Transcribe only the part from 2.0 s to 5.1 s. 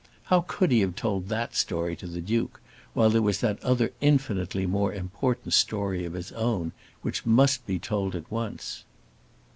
the Duke, while there was that other infinitely more